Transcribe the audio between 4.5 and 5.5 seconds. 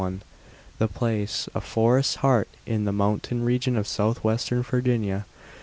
Virginia.